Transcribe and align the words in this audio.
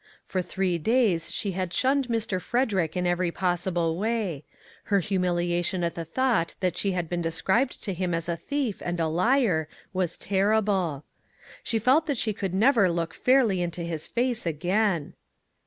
For 0.25 0.41
three 0.41 0.79
days 0.79 1.31
she 1.31 1.51
had 1.51 1.71
shunned 1.71 2.07
Mr. 2.07 2.41
Frederick 2.41 2.97
in 2.97 3.05
every 3.05 3.27
90 3.27 3.29
"A 3.29 3.33
CRUMB 3.33 3.37
OF 3.37 3.39
COMFORT" 3.39 3.49
possible 3.61 3.97
way; 3.99 4.43
her 4.85 4.99
humiliation 4.99 5.83
at 5.83 5.93
the 5.93 6.05
thought 6.05 6.55
that 6.59 6.75
she 6.75 6.93
had 6.93 7.07
been 7.07 7.21
described 7.21 7.83
to 7.83 7.93
him 7.93 8.15
as 8.15 8.27
a 8.27 8.35
thief 8.35 8.81
and 8.83 8.99
a 8.99 9.05
liar 9.07 9.69
was 9.93 10.17
terrible. 10.17 11.05
She 11.61 11.77
felt 11.77 12.07
that 12.07 12.17
she 12.17 12.33
could 12.33 12.55
never 12.55 12.89
look 12.89 13.13
fairly 13.13 13.61
into 13.61 13.83
his 13.83 14.07
face 14.07 14.47
again. 14.47 15.13